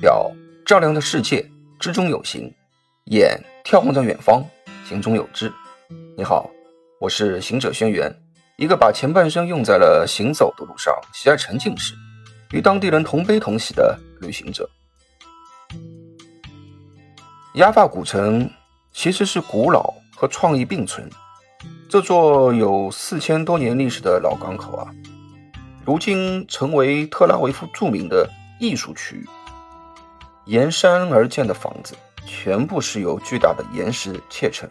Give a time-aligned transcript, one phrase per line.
[0.00, 0.30] 表
[0.64, 1.44] 丈量的世界，
[1.80, 2.48] 之中有形；
[3.06, 4.44] 眼眺望着远方，
[4.86, 5.52] 行中有知。
[6.16, 6.48] 你好，
[7.00, 8.08] 我是行者轩辕，
[8.58, 11.94] 一个把前半生用在了行走的路上，喜爱沉浸式，
[12.52, 14.70] 与当地人同悲同喜的旅行者。
[17.54, 18.48] 亚发古城
[18.92, 21.10] 其实是古老和创意并存，
[21.88, 24.86] 这座有四千多年历史的老港口啊，
[25.84, 29.26] 如今成为特拉维夫著名的艺术区域。
[30.48, 31.94] 沿山而建的房子，
[32.24, 34.66] 全部是由巨大的岩石砌成。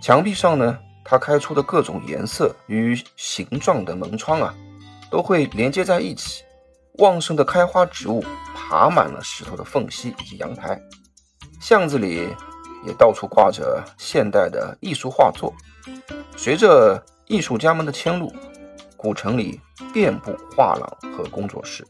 [0.00, 4.54] 墙壁上呢，它开出的各种颜色与形状的门窗啊，
[5.10, 6.42] 都会连接在一起。
[6.94, 10.80] 旺盛的开花植物爬满了石头的缝隙以及阳台。
[11.60, 12.34] 巷子里
[12.86, 15.52] 也到处挂着现代的艺术画作。
[16.34, 18.32] 随着艺术家们的迁入，
[18.96, 19.60] 古城里
[19.92, 21.86] 遍布画廊和工作室。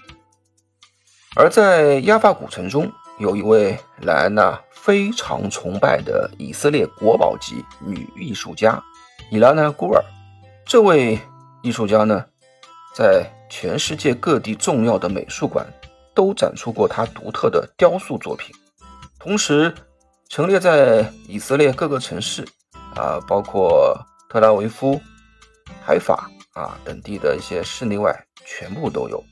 [1.35, 8.83] 而在亚发古城中，有一位莱安娜非常崇拜的以色列国宝级女艺术家
[9.31, 10.05] 伊拉娜·古尔。
[10.67, 11.19] 这位
[11.63, 12.23] 艺术家呢，
[12.95, 15.67] 在全世界各地重要的美术馆
[16.15, 18.55] 都展出过她独特的雕塑作品，
[19.19, 19.75] 同时
[20.29, 22.47] 陈列在以色列各个城市
[22.95, 25.01] 啊，包括特拉维夫、
[25.83, 29.25] 海法啊等地的一些室内外，全部都有。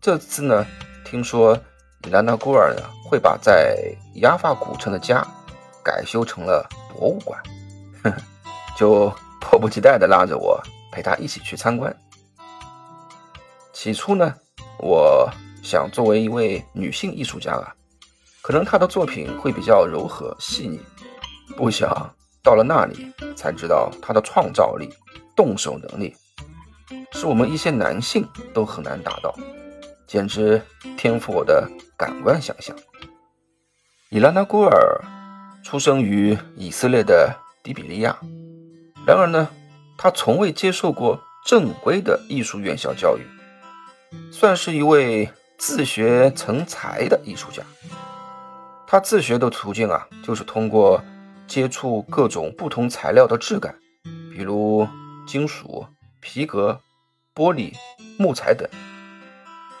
[0.00, 0.66] 这次呢。
[1.10, 1.58] 听说
[2.06, 3.76] 伊拉娜·古尔呢会把在
[4.20, 5.26] 亚法古城的家
[5.82, 7.42] 改修成了博物馆，
[8.78, 11.94] 就迫不及待地拉着我陪他一起去参观。
[13.72, 14.32] 起初呢，
[14.78, 15.28] 我
[15.64, 17.74] 想作为一位女性艺术家啊，
[18.40, 20.80] 可能她的作品会比较柔和细腻，
[21.56, 21.90] 不想
[22.40, 24.88] 到了那里才知道她的创造力、
[25.34, 26.14] 动手能力
[27.10, 28.24] 是我们一些男性
[28.54, 29.34] 都很难达到。
[30.10, 30.60] 简直
[30.96, 32.74] 颠覆我的感官想象。
[34.08, 35.00] 伊拉娜·古尔
[35.62, 38.18] 出生于以色列的迪比利亚，
[39.06, 39.48] 然而呢，
[39.96, 43.24] 他从未接受过正规的艺术院校教育，
[44.32, 47.62] 算是一位自学成才的艺术家。
[48.88, 51.00] 他自学的途径啊，就是通过
[51.46, 53.76] 接触各种不同材料的质感，
[54.34, 54.88] 比如
[55.24, 55.86] 金属、
[56.18, 56.80] 皮革、
[57.32, 57.72] 玻璃、
[58.18, 58.68] 木材等。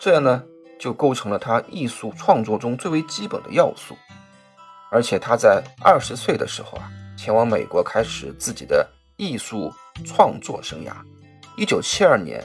[0.00, 0.42] 这样呢，
[0.78, 3.94] 就构成了他艺术创作中最为基本的要素。
[4.90, 8.88] 而且他在二十岁的时候啊，前往美国开始自己的
[9.18, 9.70] 艺术
[10.06, 10.92] 创作生涯。
[11.54, 12.42] 一九七二年，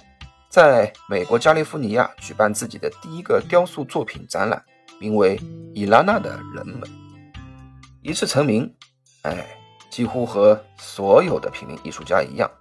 [0.49, 4.61] 在美国加利福尼亚举办自己的第一个雕塑作品展览，
[4.99, 5.37] 名为
[5.73, 6.81] 《伊拉娜的人们》。
[8.01, 8.69] 一次成名，
[9.21, 9.47] 哎，
[9.89, 12.51] 几乎和所有的平民艺术家一样，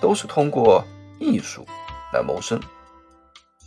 [0.00, 0.84] 都是通过
[1.18, 1.66] 艺术
[2.14, 2.60] 来谋生。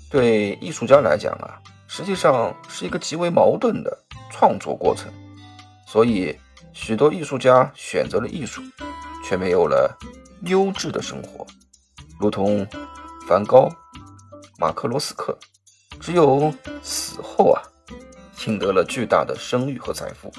[0.10, 3.98] 对艺术家来讲啊，实际上是一个极为矛盾的
[4.32, 5.12] 创作过程，
[5.88, 6.38] 所以
[6.74, 8.62] 许多艺术家选择了艺术，
[9.24, 9.98] 却没有了
[10.44, 11.46] 优质的生活，
[12.20, 12.66] 如同
[13.28, 13.70] 梵高、
[14.58, 15.38] 马克·罗斯克，
[16.00, 17.62] 只有死后啊，
[18.46, 20.32] 赢得了巨大的声誉和财富。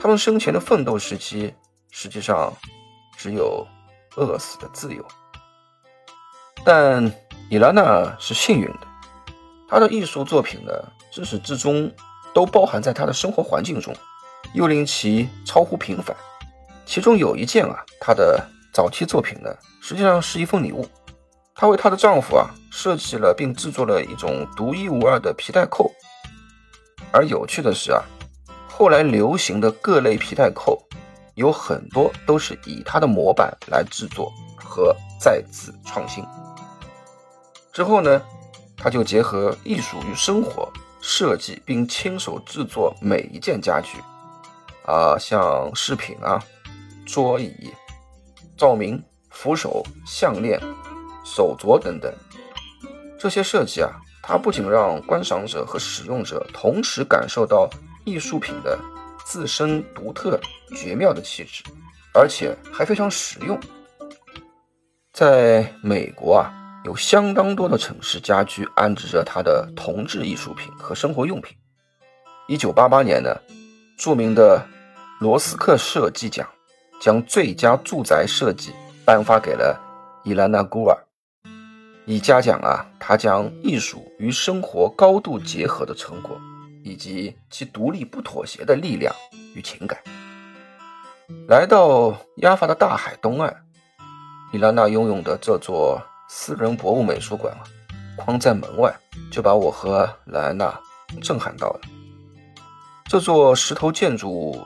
[0.00, 1.54] 他们生前的奋斗时期，
[1.90, 2.52] 实际上
[3.16, 3.66] 只有
[4.16, 5.06] 饿死的自由。
[6.64, 7.12] 但
[7.50, 8.86] 伊拉娜是幸运的，
[9.68, 10.72] 她的艺术作品呢，
[11.12, 11.92] 自始至终
[12.32, 13.92] 都包含在她的生活环境中，
[14.54, 16.16] 又令其超乎平凡。
[16.86, 18.40] 其中有一件啊，她的
[18.72, 19.52] 早期作品呢，
[19.82, 20.86] 实际上是一份礼物。
[21.52, 25.90] 她为她的丈夫啊设计了并制作了一种独一无二的皮带扣。
[27.10, 28.00] 而有趣的是啊，
[28.68, 30.80] 后来流行的各类皮带扣，
[31.34, 36.24] 有很多都是以她的模板来制作和再次创新。
[37.80, 38.20] 之后呢，
[38.76, 40.70] 他就结合艺术与生活
[41.00, 43.96] 设计，并亲手制作每一件家具，
[44.84, 46.38] 啊，像饰品啊、
[47.06, 47.72] 桌椅、
[48.54, 50.60] 照明、扶手、项链、
[51.24, 52.12] 手镯等等。
[53.18, 53.90] 这些设计啊，
[54.22, 57.66] 它不仅让观赏者和使用者同时感受到
[58.04, 58.78] 艺术品的
[59.24, 60.38] 自身独特
[60.76, 61.64] 绝妙的气质，
[62.12, 63.58] 而且还非常实用。
[65.14, 66.59] 在美国啊。
[66.82, 71.54] 有相当多的城市家居安置着他的铜制艺术品和生活用品。
[72.48, 73.36] 一九八八年呢，
[73.98, 74.66] 著名的
[75.20, 76.48] 罗斯克设计奖
[76.98, 78.72] 将最佳住宅设计
[79.04, 79.78] 颁发给了
[80.24, 80.96] 伊兰娜·古尔，
[82.06, 86.40] 以嘉奖啊他将艺术与生活高度结合的成果，
[86.82, 89.14] 以及其独立不妥协的力量
[89.54, 89.98] 与情感。
[91.46, 93.54] 来到亚法的大海东岸，
[94.50, 96.00] 伊兰娜拥有的这座。
[96.32, 97.66] 私人博物美术馆啊，
[98.16, 98.94] 框在门外
[99.32, 100.72] 就把我和莱安娜
[101.20, 101.80] 震撼到了。
[103.04, 104.64] 这座石头建筑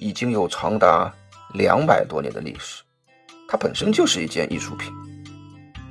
[0.00, 1.12] 已经有长达
[1.52, 2.82] 两百多年的历史，
[3.46, 4.90] 它本身就是一件艺术品。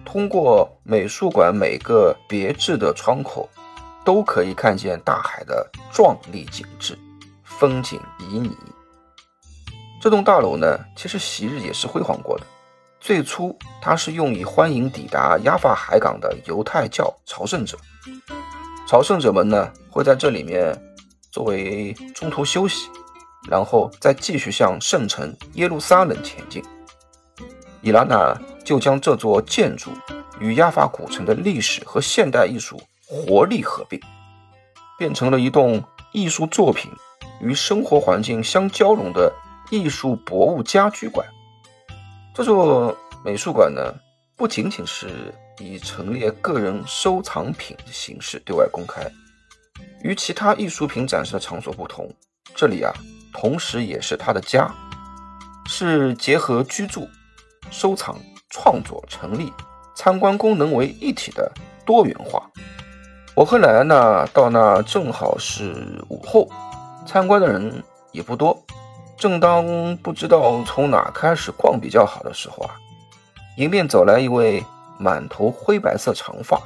[0.04, 3.48] 通过美术馆每个别致的窗口，
[4.04, 6.98] 都可以看见大海的壮丽景致，
[7.44, 8.52] 风景旖旎。
[10.02, 12.46] 这栋大楼呢，其实昔日也是辉煌过的。
[13.02, 17.76] 最初，它是用以欢迎抵达亚法海港的犹太教朝圣者。
[18.88, 20.80] 朝圣者们呢，会在这里面
[21.32, 22.88] 作为中途休息，
[23.50, 26.64] 然后再继续向圣城耶路撒冷前进。
[27.82, 29.90] 伊拉娜就将这座建筑
[30.40, 34.00] 与亚法古城的历史和现代艺术活力合并，
[35.00, 36.92] 变成了一栋艺术作品
[37.42, 39.34] 与生活环境相交融的
[39.72, 41.26] 艺术博物家居馆。
[42.34, 43.94] 这座美术馆呢，
[44.38, 49.02] 不仅仅是以陈列个人收藏品的形式对外公开，
[50.02, 52.10] 与其他艺术品展示的场所不同，
[52.56, 52.94] 这里啊，
[53.34, 54.74] 同时也是他的家，
[55.68, 57.08] 是结合居住。
[57.70, 58.18] 收藏、
[58.50, 59.54] 创作、成立、
[59.96, 61.50] 参观功能为一体的
[61.86, 62.50] 多元化。
[63.34, 66.50] 我和莱安娜到那正好是午后，
[67.06, 67.82] 参观的人
[68.12, 68.62] 也不多。
[69.22, 72.74] 正当不知道从哪开始逛比较好的时候啊，
[73.56, 74.66] 迎面走来一位
[74.98, 76.60] 满头灰白色长发、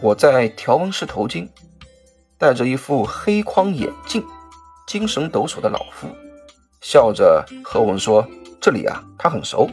[0.00, 1.46] 裹在条纹式头巾、
[2.38, 4.24] 戴着一副黑框眼镜、
[4.86, 6.08] 精神抖擞的老妇，
[6.80, 8.26] 笑着和我们说
[8.58, 9.68] ：“这里啊，他很熟。”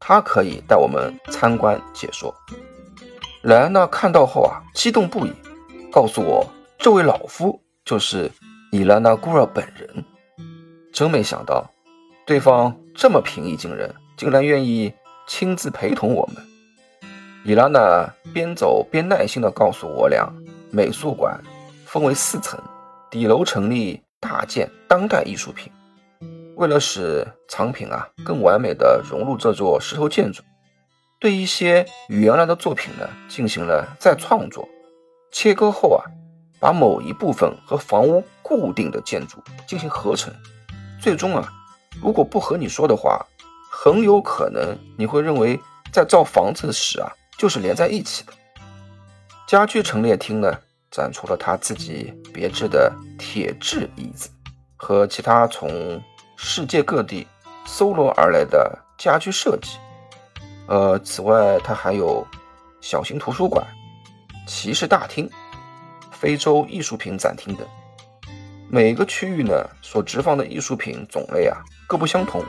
[0.00, 2.34] 他可以带我们参观解说。
[3.42, 5.32] 莱安娜看到后啊，激动不已，
[5.92, 8.32] 告诉我这位老夫就是
[8.72, 10.02] 伊拉娜·古尔本人。
[10.96, 11.70] 真没想到，
[12.24, 14.90] 对方这么平易近人，竟然愿意
[15.26, 16.42] 亲自陪同我们。
[17.44, 20.26] 伊拉娜边走边耐心地告诉我俩，
[20.70, 21.38] 美术馆
[21.84, 22.58] 分为四层，
[23.10, 25.70] 底楼陈列大件当代艺术品。
[26.54, 30.42] 为了使藏品啊更完美的融入这座石头建筑，
[31.20, 34.66] 对一些原来的作品呢进行了再创作，
[35.30, 36.08] 切割后啊，
[36.58, 40.32] 把某一部分和房屋固定的建筑进行合成，
[41.06, 41.48] 最终啊，
[42.02, 43.24] 如果不和你说的话，
[43.70, 45.56] 很有可能你会认为
[45.92, 47.08] 在造房子时啊
[47.38, 48.32] 就是连在一起的。
[49.46, 50.52] 家具陈列厅呢
[50.90, 54.28] 展出了他自己别致的铁质椅子
[54.74, 56.02] 和其他从。
[56.38, 57.26] 世界各地
[57.64, 59.78] 搜罗而来的家居设计，
[60.66, 62.26] 呃，此外，它还有
[62.82, 63.64] 小型图书馆、
[64.46, 65.30] 骑士大厅、
[66.10, 67.66] 非洲艺术品展厅等。
[68.68, 72.42] 每个区域呢，所置放的艺术品种类啊，各不相同。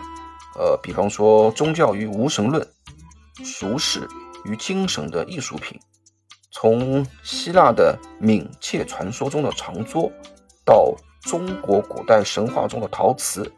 [0.57, 2.67] 呃，比方说，宗教与无神论、
[3.43, 4.07] 俗世
[4.45, 5.79] 与精神的艺术品，
[6.51, 10.11] 从希腊的冥界传说中的长桌，
[10.65, 13.51] 到中国古代神话中的陶瓷。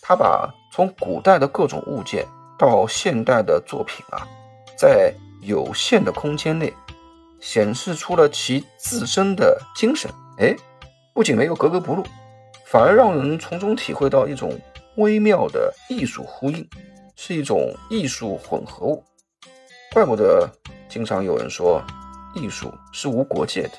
[0.00, 2.24] 他把从古代的各种物件
[2.56, 4.24] 到现代的作品啊，
[4.78, 6.72] 在有限的空间内
[7.40, 10.08] 显示出了其自身的精神。
[10.38, 10.54] 哎，
[11.14, 12.04] 不仅没有格格不入，
[12.66, 14.52] 反而让人从中体会到一种
[14.96, 16.68] 微妙的艺术呼应，
[17.16, 19.02] 是一种艺术混合物。
[19.92, 20.46] 怪不得
[20.88, 21.82] 经常有人说
[22.34, 23.72] 艺术是无国界的。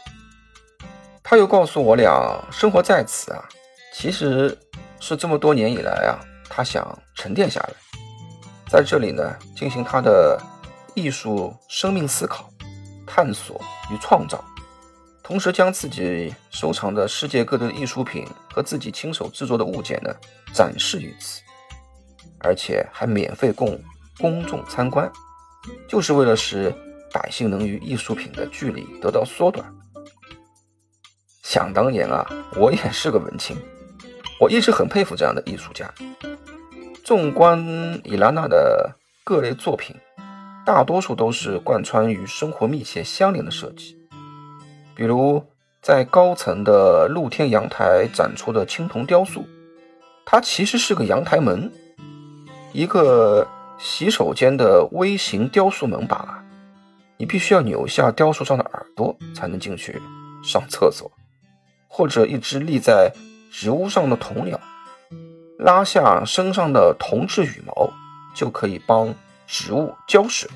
[1.22, 3.46] 他又告诉我俩，生活在此啊，
[3.94, 4.58] 其实。
[4.98, 6.18] 是这么多年以来啊，
[6.50, 7.70] 他想沉淀下来，
[8.68, 10.42] 在这里呢进行他的
[10.96, 12.50] 艺术生命思考、
[13.06, 13.62] 探索
[13.92, 14.44] 与创造，
[15.28, 20.14] 同时将自己收藏的世界各地的艺术品和自己亲手制作的物件呢
[20.54, 21.42] 展示于此，
[22.42, 23.82] 而且还免费供
[24.20, 25.12] 公众参观，
[25.90, 26.72] 就是为了使
[27.12, 29.66] 百姓能与艺术品的距离得到缩短。
[31.42, 32.24] 想当年啊，
[32.56, 33.58] 我也是个文青。
[34.40, 35.92] 我一直很佩服这样的艺术家。
[37.04, 37.60] 纵观
[38.04, 39.96] 伊拉娜的各类作品，
[40.64, 43.98] 大多数都是贯穿与生活密切相连的设计。
[44.96, 45.44] 比如
[45.82, 49.46] 在高层的露天阳台展出的青铜雕塑，
[50.26, 51.72] 它其实是个阳台门，
[52.72, 53.48] 一个
[53.78, 56.44] 洗手间的微型雕塑门把，
[57.18, 60.02] 你必须要扭下雕塑上的耳朵才能进去
[60.44, 61.12] 上厕所，
[61.88, 63.12] 或者一只立在。
[63.58, 64.60] 植物上的铜鸟，
[65.60, 67.90] 拉下身上的铜质羽毛，
[68.36, 69.16] 就可以帮
[69.48, 70.50] 植物浇水。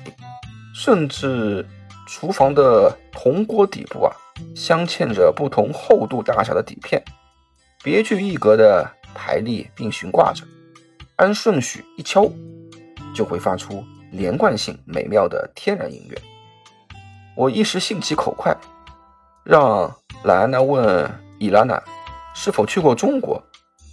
[0.74, 1.66] 甚至
[2.06, 4.12] 厨房的铜锅底部啊，
[4.54, 7.02] 镶嵌着不同厚度大小的底片，
[7.82, 10.44] 别具一格的排列并悬挂着，
[11.16, 12.30] 按顺序一敲，
[13.14, 16.18] 就会发出连贯性美妙的天然音乐。
[17.36, 18.56] 我一时兴起口快，
[19.44, 19.94] 让
[20.24, 21.82] 莱安娜问伊拉娜
[22.34, 23.42] 是否去过中国，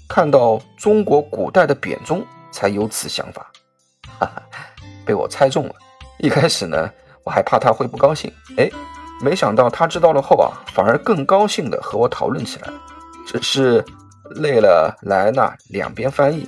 [0.09, 3.51] 看到中国古代的扁钟才有此想法。
[4.19, 4.43] 哈哈，
[5.05, 5.75] 被我猜中了。
[6.19, 6.91] 一开始呢，
[7.23, 8.69] 我还怕他会不高兴，哎，
[9.19, 12.69] 没想到他知道了后啊，反而更高兴的和我讨论起来。
[13.25, 13.83] 只是
[14.35, 16.47] 累了来那两边翻译，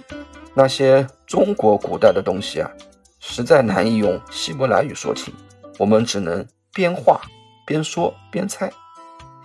[0.53, 2.71] 那些中国古代的东西啊，
[3.19, 5.33] 实在难以用希伯来语说清，
[5.77, 7.19] 我们只能边画
[7.65, 8.71] 边说边猜，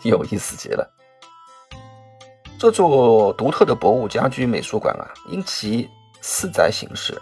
[0.03, 0.89] 有意思极了。
[2.59, 5.91] 这座独特的博物家居美术馆啊，因其
[6.21, 7.21] 四载形式，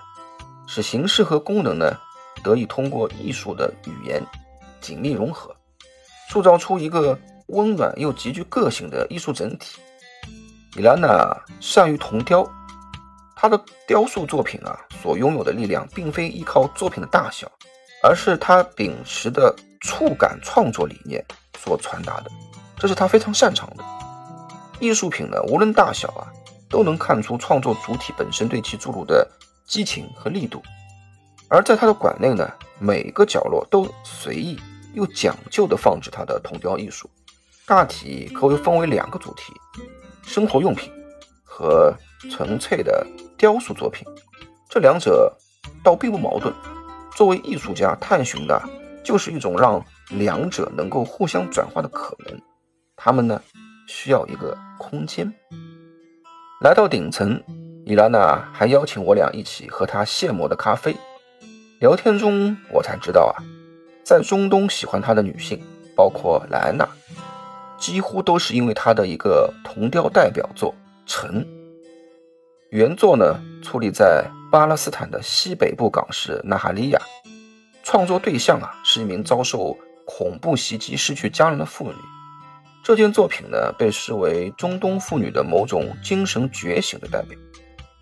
[0.67, 1.97] 使形式和功能呢
[2.45, 4.23] 得以通过艺术的语言
[4.81, 5.55] 紧密融合，
[6.33, 9.79] 塑造出一个温暖又极具个性的艺术整体。
[10.75, 12.43] 米兰娜善于铜雕，
[13.37, 17.47] 她的雕塑作品啊所拥有的力量，并非依靠作品的大小，
[18.03, 21.23] 而是她秉持的触感创作理念
[21.59, 22.31] 所传达的，
[22.79, 23.85] 这是她非常擅长的。
[24.81, 26.33] 艺术品呢，无论大小啊，
[26.71, 29.31] 都能看出创作主体本身对其注入的
[29.67, 30.63] 激情和力度。
[31.51, 34.59] 而在他的馆内呢，每个角落都随意
[34.95, 37.09] 又讲究地放置他的铜雕艺术，
[37.67, 39.53] 大体可以分为两个主题。
[40.23, 40.93] 生活用品
[41.45, 41.93] 和
[42.31, 43.07] 纯粹的
[43.37, 44.07] 雕塑作品，
[44.71, 45.35] 这两者
[45.83, 46.53] 倒并不矛盾。
[47.17, 48.63] 作为艺术家，探寻的
[49.05, 52.41] 就是一种让两者能够互相转化的可能。
[52.97, 53.43] 他们呢，
[53.89, 55.33] 需要一个空间。
[56.61, 57.43] 来到顶层，
[57.85, 60.97] 伊拉娜还邀请我俩一起喝她现磨的咖啡。
[61.81, 63.43] 聊天中，我才知道啊，
[64.03, 65.63] 在中东喜欢他的女性，
[65.95, 66.89] 包括莱安娜。
[67.79, 70.73] 几乎都是因为他的一个铜雕代表作
[71.05, 71.45] 《城》。
[72.71, 77.01] 原作呢，矗立在巴勒斯坦的西北部港市纳哈利亚，
[77.83, 81.95] 创作对象啊是一名遭受恐怖袭击、失去家人的妇女。
[82.85, 87.37] 这件作品呢，被视为中东妇女的某种精神觉醒的代表。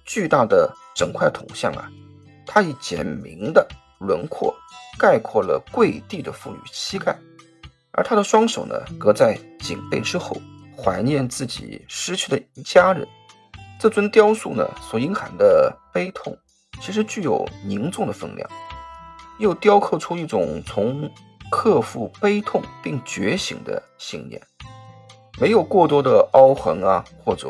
[0.05, 1.89] 巨大的整块铜像啊，
[2.47, 3.67] 它以简明的
[3.99, 4.55] 轮廓
[5.01, 7.17] 概括了跪地的妇女膝盖。
[7.93, 10.37] 而他的双手呢，搁在颈背之后，
[10.77, 13.09] 怀念自己失去的一家人。
[13.81, 16.37] 这尊雕塑呢，所隐含的悲痛，
[16.83, 18.49] 其实具有凝重的分量，
[19.39, 21.11] 又雕刻出一种从
[21.51, 24.41] 克服悲痛并觉醒的信念。
[25.41, 27.49] 没有过多的凹痕啊，或者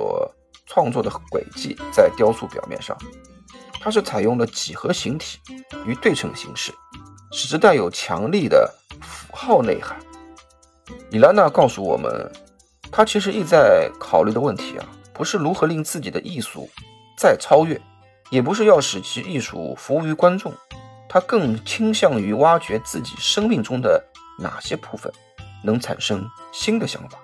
[0.67, 2.97] 创作的轨迹在雕塑表面上，
[3.81, 5.39] 它是采用了几何形体
[5.85, 6.73] 与对称形式，
[7.33, 9.97] 使之带有强力的符号内涵。
[11.11, 12.31] 伊兰娜告诉我们，
[12.91, 16.69] 她其实意在考虑的问题啊，不是如何令自己的艺术
[17.17, 17.81] 再超越，
[18.31, 20.53] 也不是要使其艺术服务于观众，
[21.09, 24.03] 她更倾向于挖掘自己生命中的
[24.39, 25.13] 哪些部分
[25.63, 27.19] 能产生新的想法。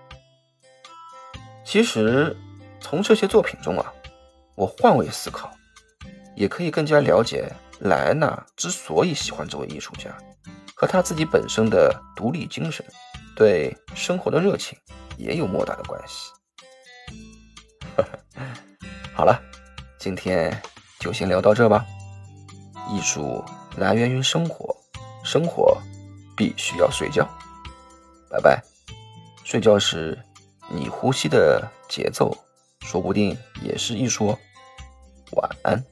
[1.65, 2.37] 其实，
[2.81, 3.93] 从这些作品中啊，
[4.55, 5.51] 我换位思考，
[6.37, 10.11] 也可以更加了解莱安娜之所以喜欢这位艺术家，
[10.75, 12.85] 和他自己本身的独立精神。
[13.37, 14.79] 对生活的热情
[15.19, 16.33] 也有莫大的关系。
[19.13, 19.39] 好了，
[19.99, 20.63] 今天
[20.99, 21.85] 就先聊到这吧。
[22.89, 23.45] 艺术
[23.77, 24.75] 来源于生活，
[25.23, 25.77] 生活
[26.37, 27.29] 必须要睡觉。
[28.31, 28.63] 拜拜。
[29.45, 30.19] 睡觉时
[30.69, 32.37] 你呼吸的节奏，
[32.81, 34.39] 说不定也是艺术哦。
[35.33, 35.85] 晚安。